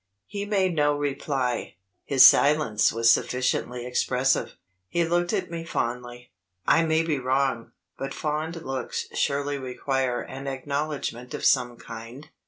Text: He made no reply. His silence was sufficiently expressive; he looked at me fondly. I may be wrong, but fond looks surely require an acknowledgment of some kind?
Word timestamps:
He 0.25 0.45
made 0.47 0.75
no 0.75 0.95
reply. 0.97 1.75
His 2.05 2.25
silence 2.25 2.91
was 2.91 3.11
sufficiently 3.11 3.85
expressive; 3.85 4.55
he 4.89 5.05
looked 5.05 5.31
at 5.31 5.51
me 5.51 5.63
fondly. 5.63 6.31
I 6.67 6.83
may 6.85 7.03
be 7.03 7.19
wrong, 7.19 7.73
but 7.99 8.11
fond 8.11 8.55
looks 8.63 9.05
surely 9.13 9.59
require 9.59 10.19
an 10.21 10.47
acknowledgment 10.47 11.35
of 11.35 11.45
some 11.45 11.77
kind? 11.77 12.29